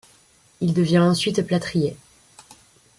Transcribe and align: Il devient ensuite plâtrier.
Il 0.61 0.73
devient 0.73 0.97
ensuite 0.97 1.43
plâtrier. 1.43 1.95